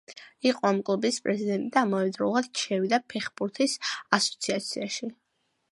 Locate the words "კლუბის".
0.87-1.19